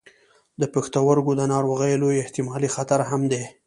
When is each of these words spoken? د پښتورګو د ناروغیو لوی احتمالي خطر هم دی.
د 0.61 0.63
پښتورګو 0.73 1.31
د 1.37 1.41
ناروغیو 1.53 2.01
لوی 2.03 2.17
احتمالي 2.23 2.69
خطر 2.75 2.99
هم 3.09 3.21
دی. 3.31 3.43